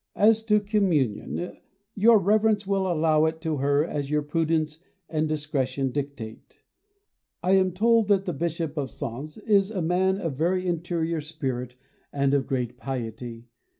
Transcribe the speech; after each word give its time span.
As 0.15 0.41
to 0.45 0.59
communion, 0.59 1.57
your 1.93 2.17
Reverence 2.17 2.65
will 2.65 2.91
allow 2.91 3.25
it 3.25 3.39
to 3.41 3.57
her 3.57 3.85
as 3.85 4.09
your 4.09 4.23
prudence 4.23 4.79
and 5.07 5.29
discretion 5.29 5.91
dictate. 5.91 6.59
I 7.43 7.51
am 7.51 7.71
told 7.71 8.07
that 8.07 8.25
the 8.25 8.33
Bishop 8.33 8.77
of 8.77 8.89
Sens 8.89 9.37
is 9.37 9.69
a 9.69 9.79
man 9.79 10.17
of 10.17 10.33
a 10.33 10.35
very 10.35 10.65
interior 10.65 11.21
spirit 11.21 11.75
and 12.11 12.33
of 12.33 12.47
great 12.47 12.77
piety. 12.77 13.45